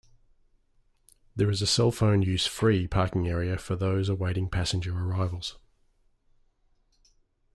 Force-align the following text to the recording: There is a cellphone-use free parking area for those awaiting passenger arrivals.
There 1.35 1.51
is 1.51 1.61
a 1.61 1.65
cellphone-use 1.65 2.47
free 2.47 2.87
parking 2.87 3.27
area 3.27 3.59
for 3.59 3.75
those 3.75 4.09
awaiting 4.09 4.49
passenger 4.49 4.97
arrivals. 4.97 5.59